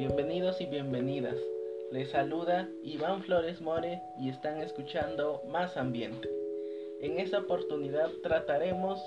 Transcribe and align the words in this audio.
Bienvenidos 0.00 0.58
y 0.62 0.64
bienvenidas. 0.64 1.36
Les 1.90 2.08
saluda 2.08 2.66
Iván 2.82 3.22
Flores 3.22 3.60
More 3.60 4.00
y 4.18 4.30
están 4.30 4.62
escuchando 4.62 5.42
Más 5.50 5.76
Ambiente. 5.76 6.26
En 7.02 7.20
esta 7.20 7.40
oportunidad 7.40 8.08
trataremos 8.22 8.98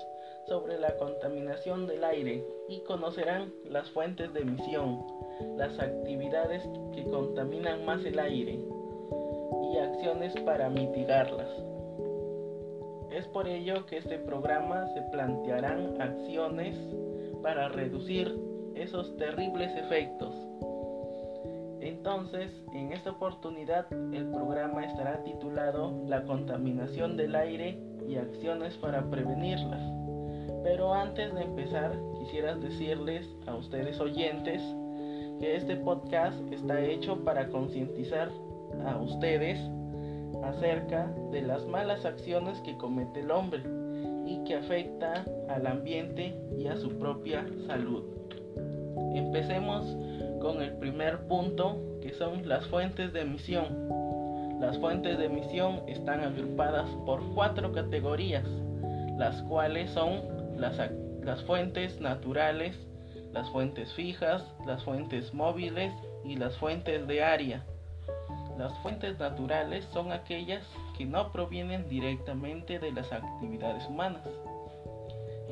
sobre 0.46 0.78
la 0.78 0.96
contaminación 0.96 1.88
del 1.88 2.04
aire 2.04 2.44
y 2.68 2.78
conocerán 2.82 3.52
las 3.68 3.90
fuentes 3.90 4.32
de 4.34 4.42
emisión, 4.42 5.04
las 5.56 5.80
actividades 5.80 6.62
que 6.94 7.02
contaminan 7.10 7.84
más 7.84 8.04
el 8.04 8.20
aire 8.20 8.60
y 9.72 9.76
acciones 9.78 10.32
para 10.44 10.70
mitigarlas. 10.70 11.50
Es 13.10 13.26
por 13.26 13.48
ello 13.48 13.84
que 13.86 13.96
este 13.96 14.20
programa 14.20 14.86
se 14.94 15.02
plantearán 15.10 16.00
acciones 16.00 16.76
para 17.42 17.68
reducir 17.68 18.32
esos 18.76 19.16
terribles 19.16 19.74
efectos. 19.76 20.32
Entonces, 21.84 22.50
en 22.72 22.92
esta 22.92 23.10
oportunidad 23.10 23.86
el 23.92 24.26
programa 24.30 24.86
estará 24.86 25.22
titulado 25.22 25.92
La 26.06 26.24
contaminación 26.24 27.18
del 27.18 27.34
aire 27.34 27.78
y 28.08 28.16
acciones 28.16 28.74
para 28.78 29.10
prevenirlas. 29.10 29.82
Pero 30.62 30.94
antes 30.94 31.34
de 31.34 31.42
empezar, 31.42 31.92
quisiera 32.18 32.54
decirles 32.54 33.28
a 33.46 33.54
ustedes 33.54 34.00
oyentes 34.00 34.62
que 35.40 35.56
este 35.56 35.76
podcast 35.76 36.40
está 36.50 36.80
hecho 36.80 37.22
para 37.22 37.50
concientizar 37.50 38.30
a 38.86 38.96
ustedes 38.96 39.60
acerca 40.42 41.12
de 41.32 41.42
las 41.42 41.66
malas 41.66 42.06
acciones 42.06 42.58
que 42.62 42.78
comete 42.78 43.20
el 43.20 43.30
hombre 43.30 43.62
y 44.24 44.42
que 44.44 44.54
afecta 44.54 45.22
al 45.50 45.66
ambiente 45.66 46.34
y 46.58 46.66
a 46.66 46.76
su 46.76 46.98
propia 46.98 47.46
salud. 47.66 48.04
Empecemos 49.14 49.84
con 50.40 50.62
el 50.62 50.72
primer 50.76 51.26
punto 51.26 51.80
que 52.02 52.12
son 52.14 52.48
las 52.48 52.66
fuentes 52.66 53.12
de 53.12 53.22
emisión. 53.22 53.88
Las 54.60 54.78
fuentes 54.78 55.18
de 55.18 55.26
emisión 55.26 55.82
están 55.88 56.20
agrupadas 56.20 56.88
por 57.04 57.22
cuatro 57.34 57.72
categorías, 57.72 58.44
las 59.18 59.42
cuales 59.42 59.90
son 59.90 60.20
las, 60.56 60.78
las 61.22 61.42
fuentes 61.42 62.00
naturales, 62.00 62.76
las 63.32 63.50
fuentes 63.50 63.92
fijas, 63.94 64.44
las 64.66 64.82
fuentes 64.84 65.34
móviles 65.34 65.92
y 66.24 66.36
las 66.36 66.56
fuentes 66.56 67.06
de 67.06 67.22
área. 67.22 67.64
Las 68.58 68.72
fuentes 68.78 69.18
naturales 69.18 69.84
son 69.92 70.12
aquellas 70.12 70.64
que 70.96 71.04
no 71.04 71.32
provienen 71.32 71.88
directamente 71.88 72.78
de 72.78 72.92
las 72.92 73.12
actividades 73.12 73.84
humanas 73.86 74.22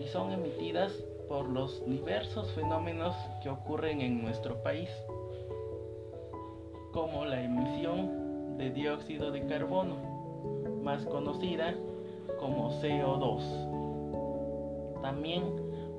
y 0.01 0.07
son 0.09 0.33
emitidas 0.33 0.93
por 1.33 1.49
los 1.49 1.83
diversos 1.87 2.51
fenómenos 2.51 3.17
que 3.43 3.49
ocurren 3.49 4.03
en 4.03 4.21
nuestro 4.23 4.63
país, 4.63 4.91
como 6.93 7.25
la 7.25 7.43
emisión 7.43 8.59
de 8.59 8.69
dióxido 8.69 9.31
de 9.31 9.47
carbono, 9.47 9.97
más 10.83 11.07
conocida 11.07 11.75
como 12.39 12.71
CO2. 12.83 13.41
También 15.01 15.43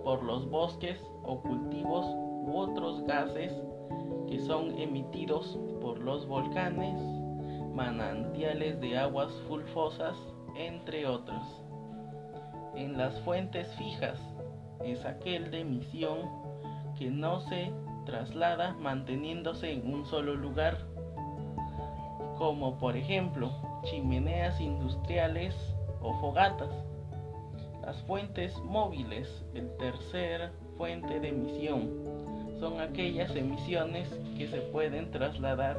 por 0.04 0.22
los 0.22 0.48
bosques 0.48 1.02
o 1.24 1.42
cultivos 1.42 2.06
u 2.06 2.56
otros 2.56 3.04
gases 3.08 3.52
que 4.28 4.40
son 4.40 4.78
emitidos 4.78 5.58
por 5.82 5.98
los 5.98 6.28
volcanes, 6.28 7.02
manantiales 7.74 8.80
de 8.80 9.00
aguas 9.00 9.34
fulfosas, 9.48 10.16
entre 10.56 11.08
otros. 11.08 11.42
En 12.76 13.00
las 13.00 13.20
fuentes 13.22 13.68
fijas 13.78 14.33
es 14.86 15.06
aquel 15.06 15.52
de 15.52 15.62
emisión 15.62 16.20
que 16.98 17.10
no 17.10 17.42
se 17.42 17.72
traslada 18.06 18.74
manteniéndose 18.74 19.72
en 19.72 19.94
un 19.94 20.06
solo 20.06 20.36
lugar, 20.36 20.78
como 22.38 22.78
por 22.78 22.98
ejemplo 22.98 23.52
chimeneas 23.84 24.60
industriales 24.60 25.56
o 26.02 26.14
fogatas. 26.20 26.70
Las 27.82 28.02
fuentes 28.04 28.58
móviles, 28.64 29.44
el 29.54 29.76
tercer 29.78 30.52
fuente 30.78 31.20
de 31.20 31.30
emisión, 31.30 31.90
son 32.60 32.80
aquellas 32.80 33.36
emisiones 33.36 34.10
que 34.38 34.48
se 34.48 34.62
pueden 34.62 35.12
trasladar 35.12 35.78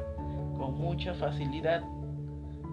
con 0.57 0.77
mucha 0.77 1.13
facilidad, 1.15 1.83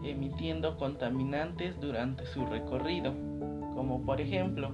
emitiendo 0.04 0.76
contaminantes 0.76 1.80
durante 1.80 2.26
su 2.26 2.44
recorrido, 2.44 3.14
como 3.74 4.02
por 4.02 4.20
ejemplo 4.20 4.70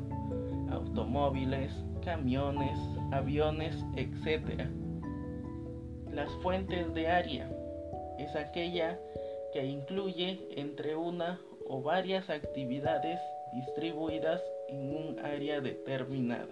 automóviles, 0.70 1.72
camiones, 2.04 2.78
aviones, 3.12 3.74
etc. 3.96 4.68
Las 6.12 6.30
fuentes 6.42 6.92
de 6.94 7.08
área 7.08 7.50
es 8.18 8.34
aquella 8.34 8.98
que 9.52 9.64
incluye 9.64 10.48
entre 10.56 10.96
una 10.96 11.40
o 11.66 11.82
varias 11.82 12.28
actividades 12.30 13.18
distribuidas 13.54 14.42
en 14.68 14.94
un 14.94 15.18
área 15.20 15.60
determinada 15.60 16.48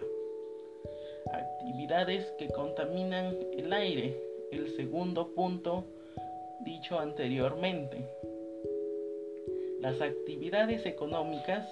actividades 1.33 2.25
que 2.39 2.49
contaminan 2.49 3.37
el 3.57 3.73
aire, 3.73 4.21
el 4.53 4.75
segundo 4.77 5.35
punto 5.35 5.85
dicho 6.61 6.99
anteriormente. 6.99 7.99
Las 9.81 10.01
actividades 10.01 10.87
económicas 10.87 11.69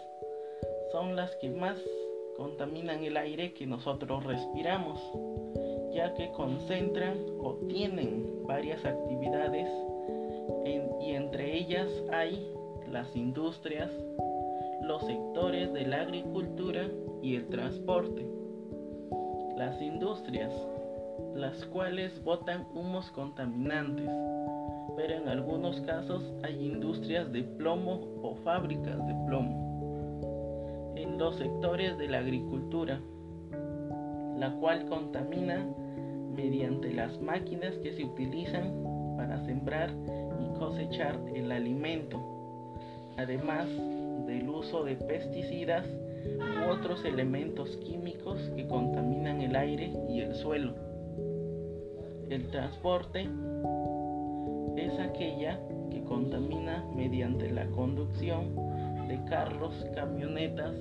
son 0.92 1.16
las 1.16 1.34
que 1.36 1.48
más 1.48 1.78
contaminan 2.36 3.04
el 3.04 3.16
aire 3.16 3.52
que 3.54 3.66
nosotros 3.66 4.24
respiramos, 4.24 5.00
ya 5.92 6.14
que 6.14 6.30
concentran 6.32 7.18
o 7.38 7.54
tienen 7.68 8.46
varias 8.46 8.84
actividades 8.84 9.68
y 11.00 11.10
entre 11.10 11.56
ellas 11.56 11.88
hay 12.12 12.50
las 12.90 13.14
industrias, 13.14 13.90
los 14.82 15.02
sectores 15.04 15.72
de 15.72 15.86
la 15.86 16.00
agricultura 16.00 16.88
y 17.22 17.36
el 17.36 17.48
transporte 17.48 18.34
las 19.56 19.80
industrias, 19.80 20.52
las 21.34 21.64
cuales 21.66 22.22
botan 22.24 22.66
humos 22.74 23.10
contaminantes, 23.12 24.08
pero 24.96 25.14
en 25.14 25.28
algunos 25.28 25.80
casos 25.82 26.22
hay 26.42 26.66
industrias 26.66 27.32
de 27.32 27.44
plomo 27.44 28.00
o 28.22 28.34
fábricas 28.44 28.98
de 29.06 29.14
plomo. 29.26 29.63
Los 31.18 31.36
sectores 31.36 31.96
de 31.96 32.08
la 32.08 32.18
agricultura, 32.18 33.00
la 34.36 34.52
cual 34.60 34.86
contamina 34.88 35.64
mediante 36.34 36.92
las 36.92 37.20
máquinas 37.20 37.72
que 37.78 37.92
se 37.92 38.04
utilizan 38.04 39.14
para 39.16 39.44
sembrar 39.46 39.90
y 39.90 40.58
cosechar 40.58 41.18
el 41.34 41.52
alimento, 41.52 42.20
además 43.16 43.68
del 44.26 44.48
uso 44.48 44.82
de 44.82 44.96
pesticidas 44.96 45.86
u 45.86 46.70
otros 46.70 47.04
elementos 47.04 47.76
químicos 47.76 48.40
que 48.56 48.66
contaminan 48.66 49.40
el 49.40 49.54
aire 49.54 49.92
y 50.10 50.20
el 50.20 50.34
suelo. 50.34 50.74
El 52.28 52.48
transporte 52.48 53.28
es 54.76 54.98
aquella 54.98 55.60
que 55.90 56.02
contamina 56.02 56.84
mediante 56.94 57.50
la 57.52 57.66
conducción 57.66 58.56
de 59.06 59.24
carros, 59.28 59.86
camionetas, 59.94 60.74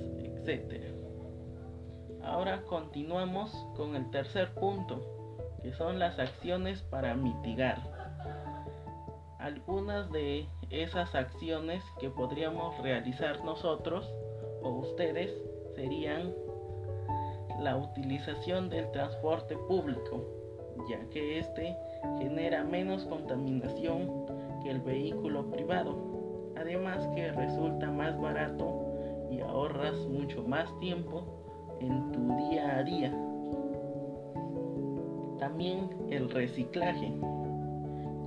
Ahora 2.22 2.62
continuamos 2.64 3.50
con 3.76 3.96
el 3.96 4.10
tercer 4.10 4.52
punto, 4.52 5.00
que 5.62 5.72
son 5.72 5.98
las 5.98 6.18
acciones 6.18 6.82
para 6.82 7.14
mitigar. 7.14 7.78
Algunas 9.38 10.12
de 10.12 10.46
esas 10.68 11.14
acciones 11.14 11.82
que 11.98 12.10
podríamos 12.10 12.76
realizar 12.82 13.42
nosotros 13.42 14.06
o 14.62 14.68
ustedes 14.68 15.32
serían 15.76 16.34
la 17.60 17.78
utilización 17.78 18.68
del 18.68 18.90
transporte 18.90 19.56
público, 19.56 20.26
ya 20.90 21.08
que 21.08 21.38
este 21.38 21.74
genera 22.18 22.64
menos 22.64 23.06
contaminación 23.06 24.26
que 24.62 24.70
el 24.70 24.80
vehículo 24.82 25.50
privado, 25.50 26.52
además 26.54 27.06
que 27.14 27.32
resulta 27.32 27.90
más 27.90 28.20
barato 28.20 28.83
y 29.34 29.40
ahorras 29.40 29.96
mucho 30.08 30.42
más 30.42 30.68
tiempo 30.78 31.24
en 31.80 32.12
tu 32.12 32.36
día 32.36 32.78
a 32.78 32.82
día. 32.84 33.10
También 35.38 35.90
el 36.10 36.30
reciclaje, 36.30 37.12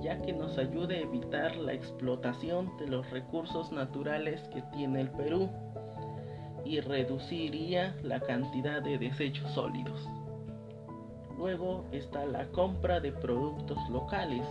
ya 0.00 0.20
que 0.22 0.32
nos 0.32 0.58
ayuda 0.58 0.94
a 0.94 1.00
evitar 1.00 1.56
la 1.56 1.72
explotación 1.72 2.76
de 2.78 2.88
los 2.88 3.08
recursos 3.10 3.72
naturales 3.72 4.40
que 4.48 4.62
tiene 4.72 5.00
el 5.00 5.10
Perú 5.10 5.48
y 6.64 6.80
reduciría 6.80 7.96
la 8.02 8.20
cantidad 8.20 8.82
de 8.82 8.98
desechos 8.98 9.50
sólidos. 9.52 10.06
Luego 11.38 11.84
está 11.92 12.26
la 12.26 12.46
compra 12.48 13.00
de 13.00 13.12
productos 13.12 13.78
locales. 13.88 14.46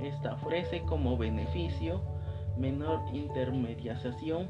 Esta 0.00 0.34
ofrece 0.34 0.80
como 0.82 1.16
beneficio 1.16 2.00
menor 2.56 3.00
intermediación 3.12 4.48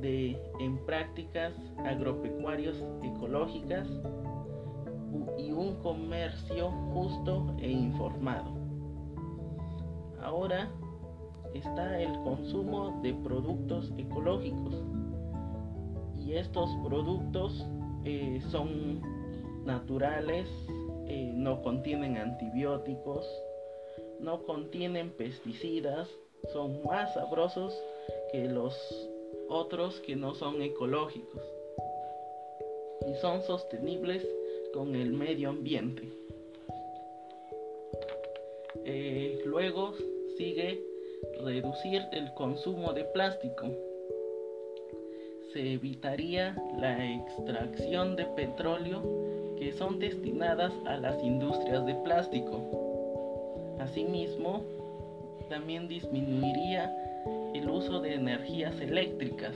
de, 0.00 0.38
en 0.60 0.78
prácticas 0.86 1.54
agropecuarias 1.84 2.82
ecológicas 3.02 3.88
y 5.38 5.52
un 5.52 5.76
comercio 5.82 6.70
justo 6.92 7.54
e 7.60 7.70
informado. 7.70 8.50
Ahora 10.22 10.70
está 11.54 12.00
el 12.00 12.12
consumo 12.20 13.00
de 13.02 13.14
productos 13.14 13.92
ecológicos 13.96 14.74
y 16.18 16.34
estos 16.34 16.70
productos 16.84 17.66
eh, 18.04 18.40
son 18.50 19.00
naturales, 19.64 20.48
eh, 21.06 21.32
no 21.34 21.62
contienen 21.62 22.16
antibióticos, 22.16 23.26
no 24.20 24.42
contienen 24.44 25.10
pesticidas, 25.10 26.08
son 26.52 26.82
más 26.84 27.14
sabrosos 27.14 27.74
que 28.32 28.46
los 28.48 28.74
otros 29.48 30.00
que 30.00 30.16
no 30.16 30.34
son 30.34 30.62
ecológicos 30.62 31.42
y 33.06 33.14
son 33.20 33.42
sostenibles 33.42 34.26
con 34.72 34.94
el 34.94 35.12
medio 35.12 35.50
ambiente. 35.50 36.08
Eh, 38.84 39.42
luego 39.46 39.94
sigue 40.36 40.82
reducir 41.42 42.02
el 42.12 42.32
consumo 42.34 42.92
de 42.92 43.04
plástico. 43.04 43.70
Se 45.52 45.74
evitaría 45.74 46.56
la 46.78 47.14
extracción 47.14 48.16
de 48.16 48.24
petróleo 48.26 49.02
que 49.58 49.72
son 49.72 49.98
destinadas 49.98 50.72
a 50.86 50.96
las 50.96 51.22
industrias 51.22 51.86
de 51.86 51.94
plástico. 51.96 53.76
Asimismo, 53.78 54.64
también 55.48 55.86
disminuiría 55.88 56.92
el 57.64 57.70
uso 57.70 58.00
de 58.00 58.14
energías 58.14 58.78
eléctricas, 58.78 59.54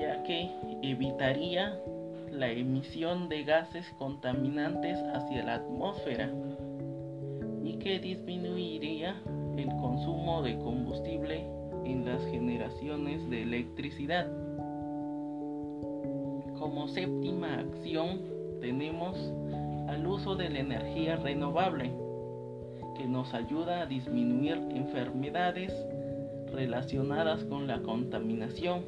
ya 0.00 0.22
que 0.22 0.48
evitaría 0.82 1.78
la 2.30 2.50
emisión 2.50 3.28
de 3.28 3.44
gases 3.44 3.84
contaminantes 3.98 4.98
hacia 5.12 5.44
la 5.44 5.56
atmósfera 5.56 6.32
y 7.62 7.74
que 7.74 7.98
disminuiría 7.98 9.20
el 9.58 9.68
consumo 9.68 10.40
de 10.40 10.56
combustible 10.58 11.46
en 11.84 12.06
las 12.06 12.24
generaciones 12.24 13.28
de 13.28 13.42
electricidad. 13.42 14.26
Como 16.58 16.88
séptima 16.88 17.58
acción 17.58 18.20
tenemos 18.62 19.14
al 19.88 20.06
uso 20.06 20.36
de 20.36 20.48
la 20.48 20.60
energía 20.60 21.16
renovable, 21.16 21.92
que 22.96 23.06
nos 23.06 23.34
ayuda 23.34 23.82
a 23.82 23.86
disminuir 23.86 24.56
enfermedades 24.70 25.72
relacionadas 26.52 27.44
con 27.44 27.66
la 27.66 27.80
contaminación 27.82 28.84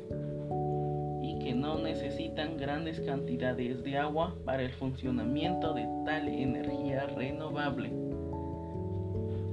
y 1.22 1.38
que 1.38 1.54
no 1.54 1.78
necesitan 1.78 2.56
grandes 2.56 3.00
cantidades 3.00 3.82
de 3.82 3.98
agua 3.98 4.34
para 4.44 4.62
el 4.62 4.72
funcionamiento 4.72 5.74
de 5.74 5.86
tal 6.04 6.28
energía 6.28 7.06
renovable. 7.06 7.90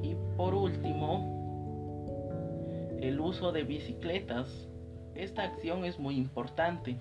Y 0.01 0.15
por 0.35 0.53
último, 0.53 1.37
el 3.01 3.19
uso 3.19 3.51
de 3.51 3.63
bicicletas. 3.63 4.67
Esta 5.15 5.43
acción 5.43 5.85
es 5.85 5.97
muy 5.97 6.15
importante 6.15 6.97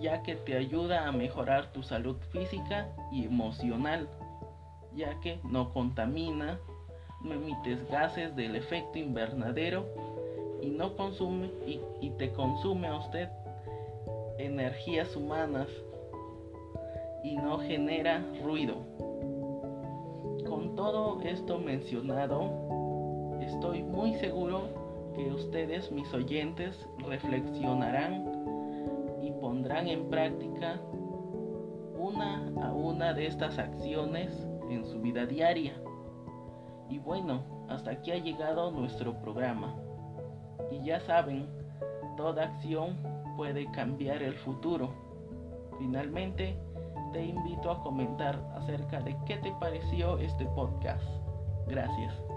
ya 0.00 0.22
que 0.22 0.36
te 0.36 0.56
ayuda 0.56 1.06
a 1.06 1.12
mejorar 1.12 1.72
tu 1.72 1.82
salud 1.82 2.16
física 2.30 2.88
y 3.12 3.24
emocional, 3.24 4.08
ya 4.94 5.18
que 5.20 5.38
no 5.44 5.72
contamina, 5.72 6.58
no 7.22 7.34
emites 7.34 7.88
gases 7.90 8.34
del 8.36 8.56
efecto 8.56 8.98
invernadero 8.98 9.86
y 10.64 10.70
no 10.70 10.96
consume 10.96 11.50
y, 12.00 12.10
te 12.10 12.32
consume 12.32 12.88
a 12.88 12.96
usted 12.96 13.28
energías 14.38 15.14
humanas 15.14 15.68
y 17.22 17.36
no 17.36 17.58
genera 17.58 18.24
ruido. 18.42 18.76
Con 20.48 20.74
todo 20.74 21.20
esto 21.22 21.58
mencionado, 21.58 22.50
estoy 23.40 23.82
muy 23.82 24.14
seguro 24.14 24.62
que 25.14 25.32
ustedes, 25.32 25.92
mis 25.92 26.12
oyentes, 26.12 26.88
reflexionarán 27.06 28.24
y 29.22 29.30
pondrán 29.32 29.86
en 29.88 30.08
práctica 30.08 30.80
una 31.98 32.52
a 32.62 32.72
una 32.72 33.12
de 33.12 33.26
estas 33.26 33.58
acciones 33.58 34.46
en 34.70 34.84
su 34.86 35.00
vida 35.00 35.26
diaria. 35.26 35.74
Y 36.88 36.98
bueno, 36.98 37.42
hasta 37.68 37.92
aquí 37.92 38.10
ha 38.12 38.18
llegado 38.18 38.70
nuestro 38.70 39.14
programa. 39.20 39.83
Y 40.74 40.84
ya 40.84 41.00
saben, 41.00 41.46
toda 42.16 42.44
acción 42.44 42.96
puede 43.36 43.70
cambiar 43.72 44.22
el 44.22 44.34
futuro. 44.34 44.92
Finalmente, 45.78 46.56
te 47.12 47.24
invito 47.24 47.70
a 47.70 47.82
comentar 47.82 48.36
acerca 48.56 49.00
de 49.00 49.16
qué 49.24 49.36
te 49.36 49.52
pareció 49.60 50.18
este 50.18 50.46
podcast. 50.46 51.04
Gracias. 51.68 52.33